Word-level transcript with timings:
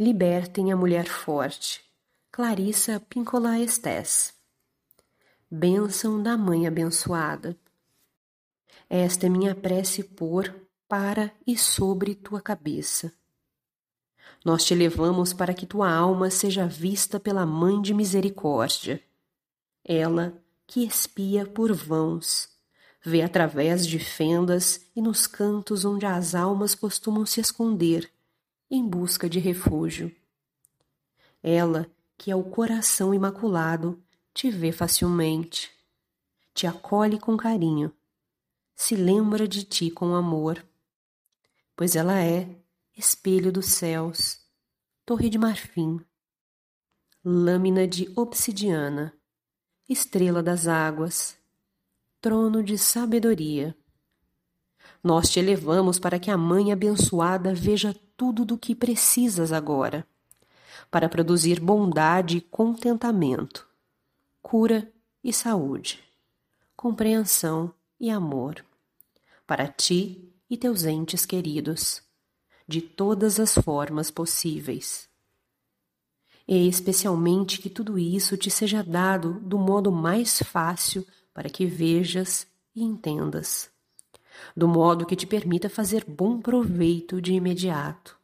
libertem 0.00 0.72
a 0.72 0.76
mulher 0.76 1.06
forte. 1.06 1.84
Clarissa 2.32 2.98
Pincola 3.00 3.58
Estés. 3.58 4.32
Bênção 5.50 6.22
da 6.22 6.38
Mãe 6.38 6.66
abençoada. 6.66 7.54
Esta 8.88 9.26
é 9.26 9.28
minha 9.28 9.54
prece 9.54 10.02
por, 10.02 10.54
para 10.88 11.30
e 11.46 11.54
sobre 11.54 12.14
tua 12.14 12.40
cabeça. 12.40 13.12
Nós 14.42 14.64
te 14.64 14.74
levamos 14.74 15.34
para 15.34 15.52
que 15.52 15.66
tua 15.66 15.92
alma 15.92 16.30
seja 16.30 16.66
vista 16.66 17.20
pela 17.20 17.44
Mãe 17.44 17.78
de 17.82 17.92
Misericórdia. 17.92 19.02
Ela 19.84 20.32
que 20.66 20.82
espia 20.82 21.44
por 21.44 21.74
vãos, 21.74 22.48
vê 23.04 23.20
através 23.20 23.86
de 23.86 23.98
fendas 23.98 24.86
e 24.96 25.02
nos 25.02 25.26
cantos 25.26 25.84
onde 25.84 26.06
as 26.06 26.34
almas 26.34 26.74
costumam 26.74 27.26
se 27.26 27.38
esconder, 27.38 28.10
em 28.70 28.86
busca 28.86 29.28
de 29.28 29.38
refúgio. 29.38 30.14
Ela 31.42 31.90
que 32.16 32.30
é 32.30 32.36
o 32.36 32.44
coração 32.44 33.14
imaculado, 33.14 33.98
te 34.34 34.50
vê 34.50 34.72
facilmente, 34.72 35.70
te 36.52 36.66
acolhe 36.66 37.18
com 37.18 37.34
carinho, 37.34 37.90
se 38.76 38.94
lembra 38.94 39.48
de 39.48 39.64
ti 39.64 39.90
com 39.90 40.14
amor, 40.14 40.62
pois 41.74 41.96
ela 41.96 42.22
é 42.22 42.62
espelho 42.94 43.50
dos 43.50 43.68
céus, 43.68 44.38
torre 45.06 45.30
de 45.30 45.38
marfim, 45.38 45.98
lâmina 47.24 47.88
de 47.88 48.12
obsidiana, 48.14 49.18
estrela 49.88 50.42
das 50.42 50.68
águas, 50.68 51.38
trono 52.20 52.62
de 52.62 52.76
sabedoria. 52.76 53.74
Nós 55.02 55.30
te 55.30 55.38
elevamos 55.38 55.98
para 55.98 56.18
que 56.18 56.30
a 56.30 56.36
Mãe 56.36 56.72
abençoada 56.72 57.54
veja 57.54 57.94
tudo 58.16 58.44
do 58.44 58.58
que 58.58 58.74
precisas 58.74 59.52
agora 59.52 60.06
para 60.90 61.08
produzir 61.08 61.60
bondade 61.60 62.38
e 62.38 62.40
contentamento, 62.40 63.66
cura 64.42 64.92
e 65.22 65.32
saúde, 65.32 66.02
compreensão 66.76 67.72
e 67.98 68.10
amor, 68.10 68.64
para 69.46 69.68
ti 69.68 70.32
e 70.48 70.56
teus 70.56 70.84
entes 70.84 71.24
queridos, 71.24 72.02
de 72.66 72.80
todas 72.80 73.38
as 73.38 73.54
formas 73.54 74.10
possíveis. 74.10 75.08
E 76.46 76.68
especialmente 76.68 77.60
que 77.60 77.70
tudo 77.70 77.98
isso 77.98 78.36
te 78.36 78.50
seja 78.50 78.82
dado 78.82 79.34
do 79.40 79.58
modo 79.58 79.92
mais 79.92 80.40
fácil 80.42 81.06
para 81.32 81.48
que 81.48 81.64
vejas 81.64 82.46
e 82.74 82.82
entendas, 82.82 83.70
do 84.56 84.68
modo 84.68 85.06
que 85.06 85.16
te 85.16 85.26
permita 85.26 85.68
fazer 85.68 86.04
bom 86.06 86.40
proveito 86.40 87.20
de 87.20 87.32
imediato 87.32 88.20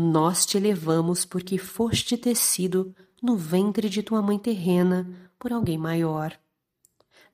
nós 0.00 0.46
te 0.46 0.60
levamos 0.60 1.24
porque 1.24 1.58
foste 1.58 2.16
tecido 2.16 2.94
no 3.20 3.36
ventre 3.36 3.88
de 3.88 4.00
tua 4.00 4.22
mãe 4.22 4.38
terrena 4.38 5.32
por 5.36 5.52
alguém 5.52 5.76
maior, 5.76 6.38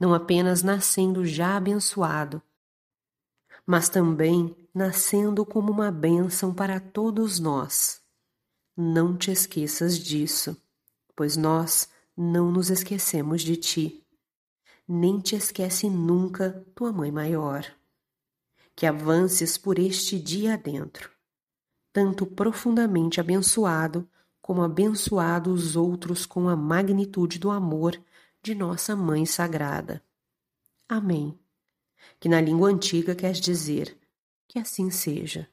não 0.00 0.14
apenas 0.14 0.62
nascendo 0.62 1.26
já 1.26 1.58
abençoado, 1.58 2.40
mas 3.66 3.90
também 3.90 4.56
nascendo 4.74 5.44
como 5.44 5.70
uma 5.70 5.90
bênção 5.90 6.54
para 6.54 6.80
todos 6.80 7.38
nós. 7.38 8.00
Não 8.74 9.14
te 9.14 9.30
esqueças 9.30 9.98
disso, 9.98 10.56
pois 11.14 11.36
nós 11.36 11.90
não 12.16 12.50
nos 12.50 12.70
esquecemos 12.70 13.42
de 13.42 13.56
ti. 13.56 14.02
Nem 14.88 15.20
te 15.20 15.36
esquece 15.36 15.88
nunca 15.90 16.64
tua 16.74 16.92
mãe 16.92 17.12
maior. 17.12 17.64
Que 18.74 18.86
avances 18.86 19.56
por 19.56 19.78
este 19.78 20.18
dia 20.18 20.54
adentro 20.54 21.14
tanto 21.94 22.26
profundamente 22.26 23.20
abençoado 23.20 24.06
como 24.42 24.62
abençoado 24.62 25.52
os 25.52 25.76
outros 25.76 26.26
com 26.26 26.48
a 26.48 26.56
magnitude 26.56 27.38
do 27.38 27.52
amor 27.52 27.96
de 28.42 28.52
nossa 28.52 28.96
Mãe 28.96 29.24
Sagrada. 29.24 30.02
Amém. 30.88 31.38
Que 32.18 32.28
na 32.28 32.40
língua 32.40 32.68
antiga 32.68 33.14
quer 33.14 33.32
dizer 33.32 33.96
que 34.48 34.58
assim 34.58 34.90
seja. 34.90 35.48